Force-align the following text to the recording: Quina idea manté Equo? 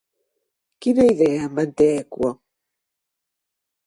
Quina 0.85 1.03
idea 1.15 1.49
manté 1.59 1.87
Equo? 2.01 2.31